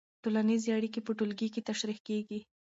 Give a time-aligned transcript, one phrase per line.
[0.23, 2.39] ټولنیزې اړیکې په ټولګي کې تشریح کېږي.